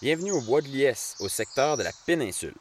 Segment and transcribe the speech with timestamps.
[0.00, 2.54] Bienvenue au Bois de Liesse, au secteur de la péninsule.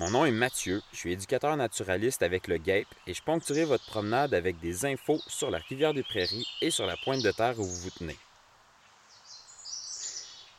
[0.00, 3.86] Mon nom est Mathieu, je suis éducateur naturaliste avec le GAPE et je ponctuerai votre
[3.86, 7.60] promenade avec des infos sur la rivière des Prairies et sur la pointe de terre
[7.60, 8.18] où vous vous tenez.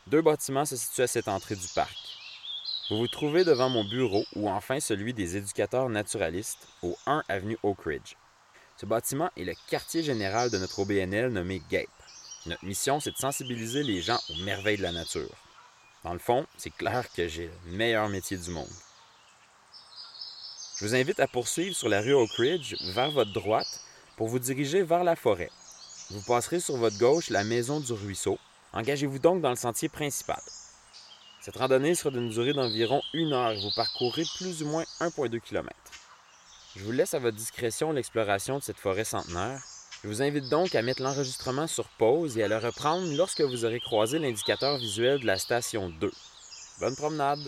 [0.08, 1.98] Deux bâtiments se situent à cette entrée du parc.
[2.90, 7.58] Vous vous trouvez devant mon bureau ou enfin celui des éducateurs naturalistes au 1 avenue
[7.62, 8.16] Oak Ridge.
[8.78, 11.90] Ce bâtiment est le quartier général de notre OBNL nommé GAPE.
[12.46, 15.36] Notre mission, c'est de sensibiliser les gens aux merveilles de la nature.
[16.04, 18.70] Dans le fond, c'est clair que j'ai le meilleur métier du monde.
[20.78, 23.82] Je vous invite à poursuivre sur la rue Oak Ridge vers votre droite
[24.16, 25.52] pour vous diriger vers la forêt.
[26.10, 28.40] Vous passerez sur votre gauche la maison du ruisseau.
[28.72, 30.42] Engagez-vous donc dans le sentier principal.
[31.42, 35.40] Cette randonnée sera d'une durée d'environ une heure et vous parcourrez plus ou moins 1,2
[35.42, 35.76] km.
[36.76, 39.62] Je vous laisse à votre discrétion l'exploration de cette forêt centenaire.
[40.02, 43.66] Je vous invite donc à mettre l'enregistrement sur pause et à le reprendre lorsque vous
[43.66, 46.10] aurez croisé l'indicateur visuel de la station 2.
[46.80, 47.40] Bonne promenade!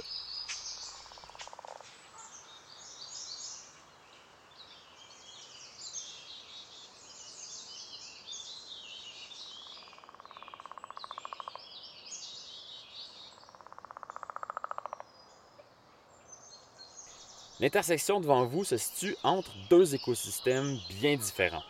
[17.62, 21.64] L'intersection devant vous se situe entre deux écosystèmes bien différents.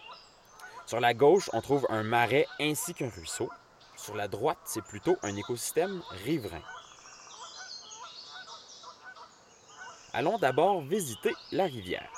[0.92, 3.50] Sur la gauche, on trouve un marais ainsi qu'un ruisseau.
[3.96, 6.62] Sur la droite, c'est plutôt un écosystème riverain.
[10.12, 12.12] Allons d'abord visiter la rivière.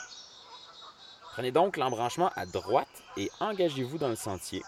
[1.34, 4.64] Prenez donc l'embranchement à droite et engagez-vous dans le sentier.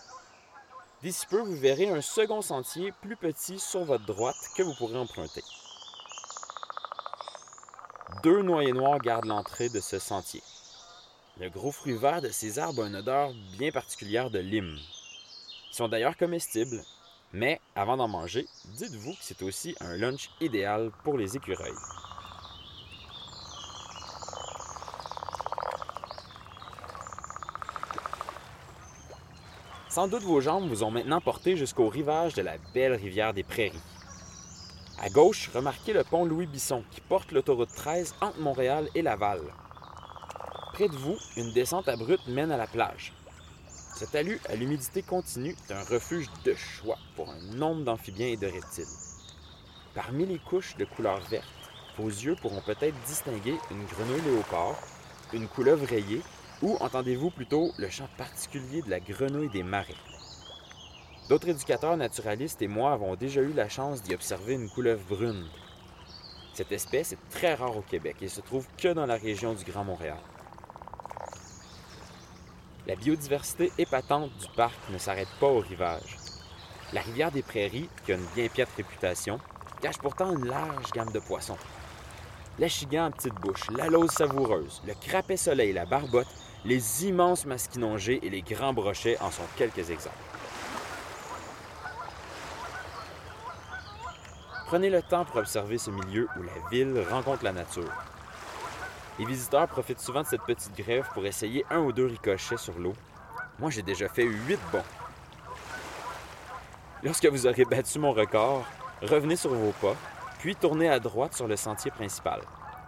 [1.01, 4.99] D'ici peu, vous verrez un second sentier plus petit sur votre droite que vous pourrez
[4.99, 5.43] emprunter.
[8.21, 10.43] Deux noyers noirs gardent l'entrée de ce sentier.
[11.37, 14.77] Le gros fruit vert de ces arbres a une odeur bien particulière de lime.
[15.69, 16.81] Ils sont d'ailleurs comestibles,
[17.33, 21.73] mais avant d'en manger, dites-vous que c'est aussi un lunch idéal pour les écureuils.
[29.89, 33.43] Sans doute vos jambes vous ont maintenant porté jusqu'au rivage de la belle rivière des
[33.43, 33.81] Prairies.
[35.01, 39.41] À gauche, remarquez le pont Louis Bisson qui porte l'autoroute 13 entre Montréal et Laval.
[40.75, 43.13] Près de vous, une descente abrupte mène à la plage.
[43.95, 48.35] Ce talus à l'humidité continue est un refuge de choix pour un nombre d'amphibiens et
[48.35, 48.83] de reptiles.
[49.93, 51.45] Parmi les couches de couleur verte,
[51.97, 54.75] vos yeux pourront peut-être distinguer une grenouille léopard,
[55.31, 56.21] une couleuvre rayée
[56.61, 59.95] ou entendez-vous plutôt le chant particulier de la grenouille des marais.
[61.29, 65.47] D'autres éducateurs naturalistes et moi avons déjà eu la chance d'y observer une couleuvre brune.
[66.53, 69.63] Cette espèce est très rare au Québec et se trouve que dans la région du
[69.63, 70.17] Grand Montréal.
[72.87, 76.17] La biodiversité épatante du parc ne s'arrête pas au rivage.
[76.93, 79.39] La rivière des Prairies, qui a une bien piètre réputation,
[79.81, 81.57] cache pourtant une large gamme de poissons.
[82.59, 86.27] L'achigan à petite bouche, la lose savoureuse, le crapet soleil, la barbotte,
[86.63, 90.15] les immenses masquinongés et les grands brochets en sont quelques exemples.
[94.67, 97.91] Prenez le temps pour observer ce milieu où la ville rencontre la nature.
[99.17, 102.77] Les visiteurs profitent souvent de cette petite grève pour essayer un ou deux ricochets sur
[102.77, 102.93] l'eau.
[103.59, 104.83] Moi, j'ai déjà fait huit bons.
[107.01, 108.65] Lorsque vous aurez battu mon record,
[109.01, 109.95] revenez sur vos pas,
[110.39, 112.41] puis tournez à droite sur le sentier principal.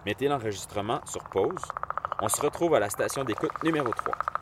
[0.06, 1.64] Mettez l'enregistrement sur pause.
[2.22, 4.37] On se retrouve à la station d'écoute numéro 3.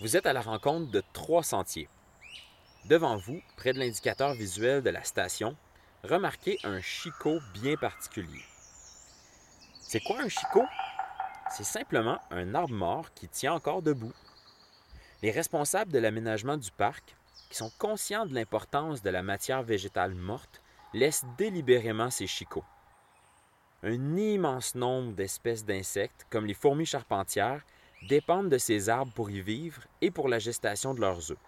[0.00, 1.86] Vous êtes à la rencontre de trois sentiers.
[2.86, 5.54] Devant vous, près de l'indicateur visuel de la station,
[6.04, 8.42] remarquez un chicot bien particulier.
[9.78, 10.64] C'est quoi un chicot?
[11.50, 14.14] C'est simplement un arbre mort qui tient encore debout.
[15.20, 17.14] Les responsables de l'aménagement du parc,
[17.50, 20.62] qui sont conscients de l'importance de la matière végétale morte,
[20.94, 22.64] laissent délibérément ces chicots.
[23.82, 27.62] Un immense nombre d'espèces d'insectes, comme les fourmis charpentières,
[28.08, 31.38] dépendent de ces arbres pour y vivre et pour la gestation de leurs œufs.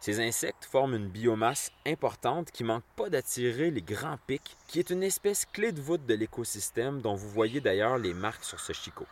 [0.00, 4.90] Ces insectes forment une biomasse importante qui manque pas d'attirer les grands pics, qui est
[4.90, 8.72] une espèce clé de voûte de l'écosystème dont vous voyez d'ailleurs les marques sur ce
[8.72, 9.06] chicot.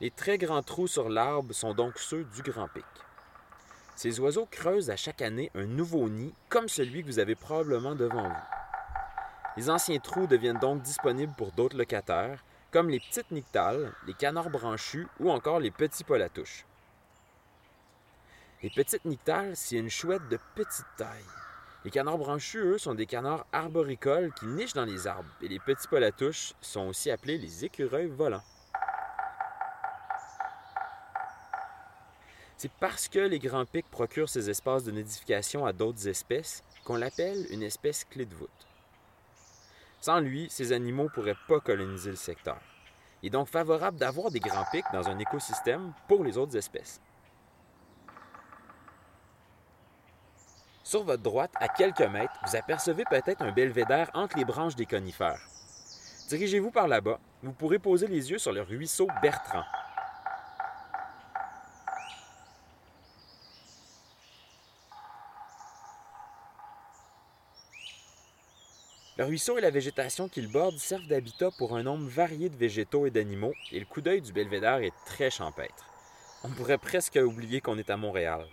[0.00, 2.86] Les très grands trous sur l'arbre sont donc ceux du grand pic.
[3.96, 7.94] Ces oiseaux creusent à chaque année un nouveau nid comme celui que vous avez probablement
[7.94, 8.49] devant vous.
[9.60, 14.48] Les anciens trous deviennent donc disponibles pour d'autres locataires, comme les petites nyctales, les canards
[14.48, 16.64] branchus ou encore les petits polatouches.
[18.62, 21.26] Les petites nyctales, c'est une chouette de petite taille.
[21.84, 25.58] Les canards branchus, eux, sont des canards arboricoles qui nichent dans les arbres, et les
[25.58, 28.44] petits polatouches sont aussi appelés les écureuils volants.
[32.56, 36.96] C'est parce que les grands pics procurent ces espaces de nidification à d'autres espèces qu'on
[36.96, 38.69] l'appelle une espèce clé de voûte.
[40.00, 42.58] Sans lui, ces animaux ne pourraient pas coloniser le secteur.
[43.22, 47.00] Il est donc favorable d'avoir des grands pics dans un écosystème pour les autres espèces.
[50.82, 54.86] Sur votre droite, à quelques mètres, vous apercevez peut-être un belvédère entre les branches des
[54.86, 55.46] conifères.
[56.28, 59.64] Dirigez-vous par là-bas, vous pourrez poser les yeux sur le ruisseau Bertrand.
[69.20, 73.04] Le ruisseau et la végétation qu'il borde servent d'habitat pour un nombre varié de végétaux
[73.04, 75.84] et d'animaux, et le coup d'œil du belvédère est très champêtre.
[76.42, 78.46] On pourrait presque oublier qu'on est à Montréal.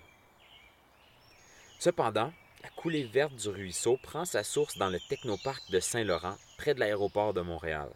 [1.80, 2.34] Cependant,
[2.64, 6.82] la coulée verte du ruisseau prend sa source dans le technoparc de Saint-Laurent, près de
[6.82, 7.88] l'aéroport de Montréal.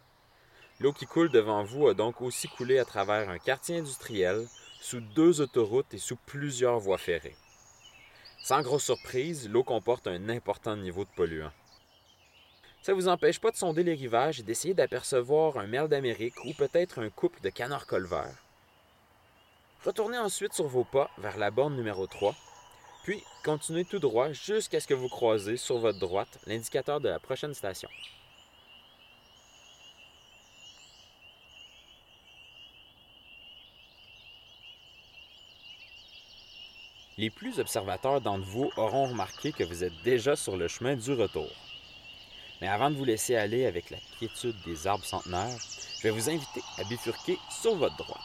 [0.79, 4.47] L'eau qui coule devant vous a donc aussi coulé à travers un quartier industriel,
[4.79, 7.35] sous deux autoroutes et sous plusieurs voies ferrées.
[8.41, 11.51] Sans grosse surprise, l'eau comporte un important niveau de polluants.
[12.81, 16.43] Ça ne vous empêche pas de sonder les rivages et d'essayer d'apercevoir un merle d'Amérique
[16.45, 18.41] ou peut-être un couple de canards colverts.
[19.85, 22.35] Retournez ensuite sur vos pas vers la borne numéro 3,
[23.03, 27.19] puis continuez tout droit jusqu'à ce que vous croisez sur votre droite l'indicateur de la
[27.19, 27.89] prochaine station.
[37.19, 41.13] Les plus observateurs d'entre vous auront remarqué que vous êtes déjà sur le chemin du
[41.13, 41.51] retour.
[42.61, 45.57] Mais avant de vous laisser aller avec la quiétude des arbres centenaires,
[45.97, 48.21] je vais vous inviter à bifurquer sur votre droite.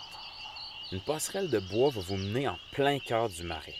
[0.92, 3.74] Une passerelle de bois va vous mener en plein cœur du marais.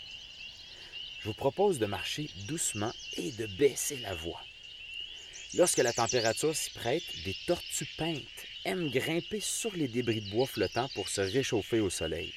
[1.20, 4.40] Je vous propose de marcher doucement et de baisser la voix.
[5.54, 8.22] Lorsque la température s'y prête, des tortues peintes
[8.64, 12.32] aiment grimper sur les débris de bois flottants pour se réchauffer au soleil.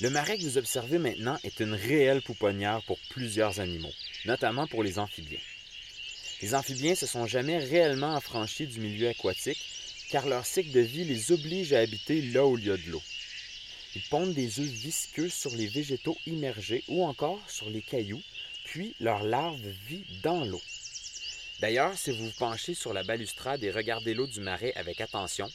[0.00, 3.94] Le marais que vous observez maintenant est une réelle pouponnière pour plusieurs animaux,
[4.26, 5.38] notamment pour les amphibiens.
[6.42, 9.58] Les amphibiens se sont jamais réellement affranchis du milieu aquatique
[10.10, 12.90] car leur cycle de vie les oblige à habiter là où il y a de
[12.90, 13.02] l'eau.
[13.94, 18.22] Ils pondent des œufs visqueux sur les végétaux immergés ou encore sur les cailloux,
[18.64, 20.60] puis leur larve vit dans l'eau.
[21.60, 25.50] D'ailleurs, si vous vous penchez sur la balustrade et regardez l'eau du marais avec attention,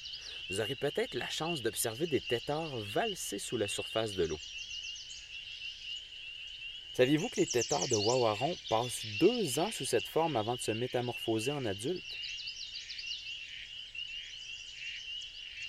[0.50, 4.40] vous aurez peut-être la chance d'observer des têtards valser sous la surface de l'eau.
[6.94, 10.72] Saviez-vous que les têtards de Wawaron passent deux ans sous cette forme avant de se
[10.72, 12.04] métamorphoser en adultes?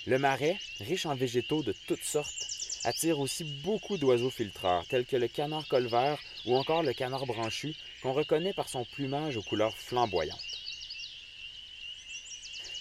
[0.05, 2.45] Le marais, riche en végétaux de toutes sortes,
[2.83, 7.73] attire aussi beaucoup d'oiseaux filtreurs, tels que le canard colvert ou encore le canard branchu,
[8.01, 10.37] qu'on reconnaît par son plumage aux couleurs flamboyantes.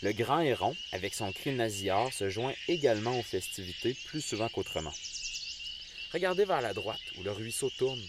[0.02, 4.92] Le grand héron, avec son cri nasillard, se joint également aux festivités plus souvent qu'autrement.
[6.12, 8.02] Regardez vers la droite, où le ruisseau tourne.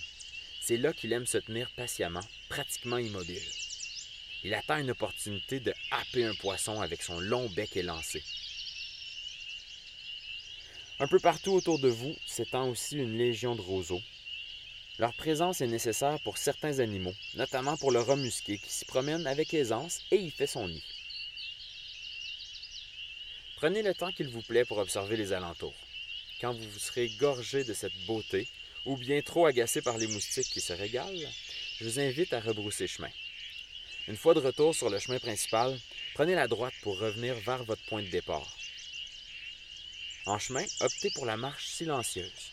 [0.65, 3.43] C'est là qu'il aime se tenir patiemment, pratiquement immobile.
[4.46, 8.24] Il attend une opportunité de happer un poisson avec son long bec élancé.
[11.01, 14.01] Un peu partout autour de vous s'étend aussi une légion de roseaux.
[15.00, 19.27] Leur présence est nécessaire pour certains animaux, notamment pour le rat musqué qui s'y promène
[19.27, 20.84] avec aisance et y fait son nid.
[23.58, 25.75] Prenez le temps qu'il vous plaît pour observer les alentours.
[26.39, 28.48] Quand vous vous serez gorgé de cette beauté,
[28.86, 31.28] ou bien trop agacé par les moustiques qui se régalent,
[31.80, 33.10] je vous invite à rebrousser chemin.
[34.08, 35.80] Une fois de retour sur le chemin principal,
[36.13, 38.54] prenez la droite pour revenir vers votre point de départ.
[40.25, 42.52] En chemin, optez pour la marche silencieuse.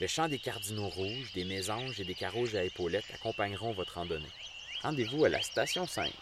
[0.00, 4.26] Le chant des cardinaux rouges, des mésanges et des carouges à épaulettes accompagneront votre randonnée.
[4.82, 6.12] Rendez-vous à la station 5.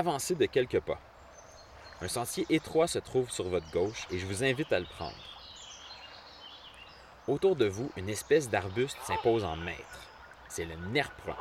[0.00, 0.98] Avancez de quelques pas.
[2.00, 5.12] Un sentier étroit se trouve sur votre gauche et je vous invite à le prendre.
[7.28, 10.08] Autour de vous, une espèce d'arbuste s'impose en maître.
[10.48, 11.34] C'est le nerpron.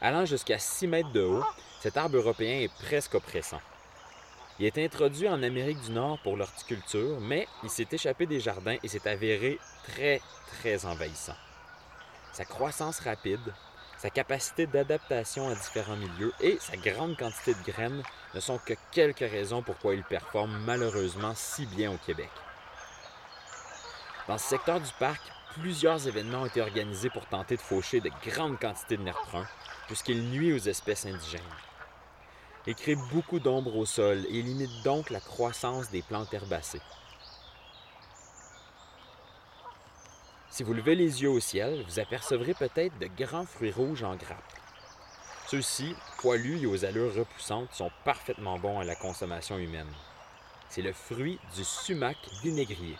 [0.00, 1.44] Allant jusqu'à 6 mètres de haut,
[1.80, 3.60] Cet arbre européen est presque oppressant.
[4.58, 8.78] Il est introduit en Amérique du Nord pour l'horticulture, mais il s'est échappé des jardins
[8.82, 11.36] et s'est avéré très, très envahissant.
[12.32, 13.52] Sa croissance rapide,
[14.02, 18.02] sa capacité d'adaptation à différents milieux et sa grande quantité de graines
[18.34, 22.28] ne sont que quelques raisons pourquoi il performe malheureusement si bien au Québec.
[24.26, 28.10] Dans ce secteur du parc, plusieurs événements ont été organisés pour tenter de faucher de
[28.26, 29.46] grandes quantités de nerfs bruns,
[29.86, 31.40] puisqu'il nuit aux espèces indigènes.
[32.66, 36.82] Il crée beaucoup d'ombre au sol et limite donc la croissance des plantes herbacées.
[40.52, 44.16] Si vous levez les yeux au ciel, vous apercevrez peut-être de grands fruits rouges en
[44.16, 44.60] grappes.
[45.46, 49.90] Ceux-ci, poilus et aux allures repoussantes, sont parfaitement bons à la consommation humaine.
[50.68, 52.98] C'est le fruit du sumac vinaigrier.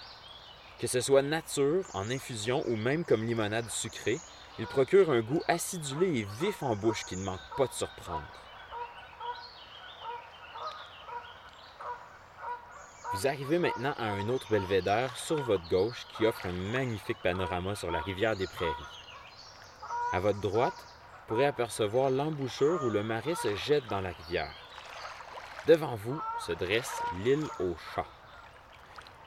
[0.79, 4.19] Que ce soit nature, en infusion ou même comme limonade sucrée,
[4.59, 8.42] il procure un goût acidulé et vif en bouche qui ne manque pas de surprendre.
[13.15, 17.75] Vous arrivez maintenant à un autre belvédère sur votre gauche qui offre un magnifique panorama
[17.75, 18.73] sur la rivière des Prairies.
[20.15, 24.55] À votre droite, vous pourrez apercevoir l'embouchure où le marais se jette dans la rivière.
[25.67, 28.07] Devant vous se dresse l'île aux chats.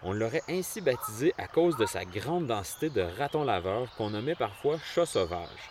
[0.01, 4.35] On l'aurait ainsi baptisé à cause de sa grande densité de ratons laveurs qu'on nommait
[4.35, 5.69] parfois chat sauvage.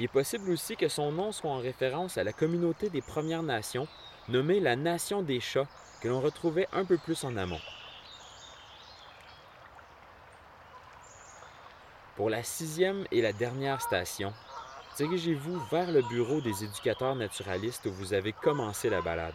[0.00, 3.42] Il est possible aussi que son nom soit en référence à la communauté des Premières
[3.42, 3.86] Nations
[4.30, 5.68] nommée la Nation des chats
[6.00, 7.60] que l'on retrouvait un peu plus en amont.
[12.16, 14.32] Pour la sixième et la dernière station,
[14.96, 19.34] dirigez-vous vers le bureau des éducateurs naturalistes où vous avez commencé la balade.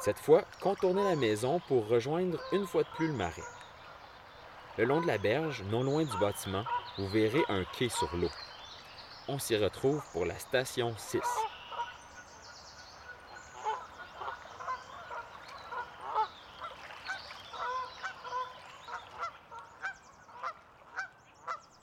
[0.00, 3.40] Cette fois, contournez la maison pour rejoindre une fois de plus le marais.
[4.76, 6.64] Le long de la berge, non loin du bâtiment,
[6.98, 8.28] vous verrez un quai sur l'eau.
[9.32, 11.20] On s'y retrouve pour la station 6.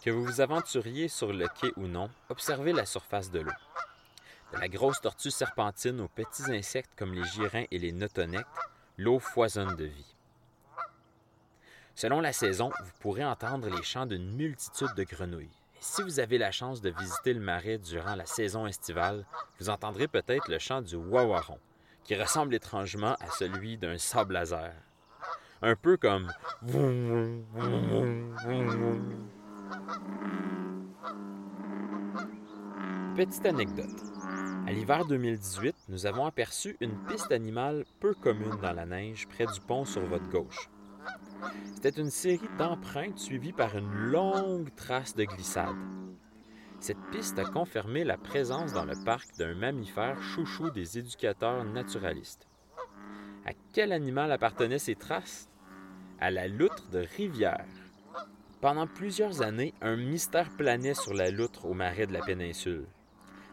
[0.04, 3.52] Que vous vous aventuriez sur le quai ou non, observez la surface de l'eau.
[4.52, 8.46] De la grosse tortue serpentine aux petits insectes comme les girins et les notonectes,
[8.98, 10.16] l'eau foisonne de vie.
[11.96, 15.57] Selon la saison, vous pourrez entendre les chants d'une multitude de grenouilles.
[15.80, 19.26] Si vous avez la chance de visiter le marais durant la saison estivale,
[19.60, 21.60] vous entendrez peut-être le chant du wawaron,
[22.04, 24.74] qui ressemble étrangement à celui d'un sable laser.
[25.62, 26.32] Un peu comme
[33.16, 33.86] Petite anecdote.
[34.68, 39.46] À l'hiver 2018, nous avons aperçu une piste animale peu commune dans la neige près
[39.46, 40.70] du pont sur votre gauche.
[41.76, 45.76] C'était une série d'empreintes suivies par une longue trace de glissade.
[46.80, 52.48] Cette piste a confirmé la présence dans le parc d'un mammifère chouchou des éducateurs naturalistes.
[53.46, 55.50] À quel animal appartenaient ces traces?
[56.20, 57.66] À la loutre de rivière.
[58.60, 62.88] Pendant plusieurs années, un mystère planait sur la loutre au marais de la péninsule.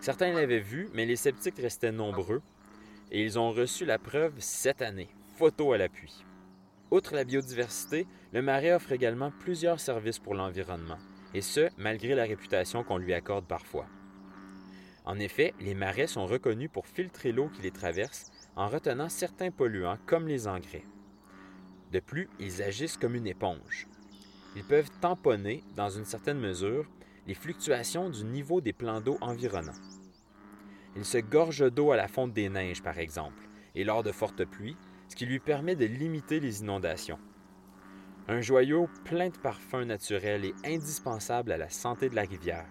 [0.01, 2.43] Certains l'avaient vu, mais les sceptiques restaient nombreux
[3.11, 6.25] et ils ont reçu la preuve cette année, photo à l'appui.
[6.95, 10.99] Outre la biodiversité, le marais offre également plusieurs services pour l'environnement,
[11.35, 13.87] et ce, malgré la réputation qu'on lui accorde parfois.
[15.05, 19.51] En effet, les marais sont reconnus pour filtrer l'eau qui les traverse en retenant certains
[19.51, 20.85] polluants comme les engrais.
[21.91, 23.89] De plus, ils agissent comme une éponge.
[24.55, 26.89] Ils peuvent tamponner, dans une certaine mesure,
[27.27, 29.73] les fluctuations du niveau des plans d'eau environnants.
[30.95, 34.45] Ils se gorgent d'eau à la fonte des neiges, par exemple, et lors de fortes
[34.45, 34.77] pluies,
[35.15, 37.21] ce qui lui permet de limiter les inondations.
[38.27, 42.67] Un joyau plein de parfums naturels et indispensable à la santé de la rivière.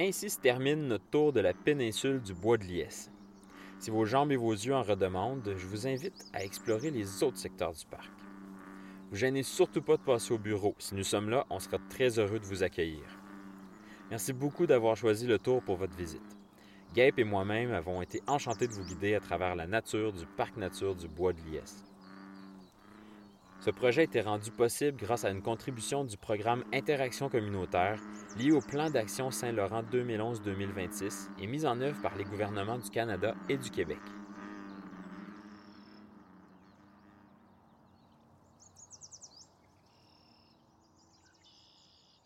[0.00, 3.10] Ainsi se termine notre tour de la péninsule du Bois de Liesse.
[3.78, 7.36] Si vos jambes et vos yeux en redemandent, je vous invite à explorer les autres
[7.36, 8.10] secteurs du parc.
[9.10, 10.74] Vous gênez surtout pas de passer au bureau.
[10.78, 13.23] Si nous sommes là, on sera très heureux de vous accueillir.
[14.10, 16.20] Merci beaucoup d'avoir choisi le tour pour votre visite.
[16.94, 20.56] Gape et moi-même avons été enchantés de vous guider à travers la nature du parc
[20.56, 21.82] nature du Bois de Liesse.
[23.60, 27.98] Ce projet a été rendu possible grâce à une contribution du programme Interaction communautaire
[28.36, 33.34] lié au plan d'action Saint-Laurent 2011-2026 et mis en œuvre par les gouvernements du Canada
[33.48, 33.98] et du Québec.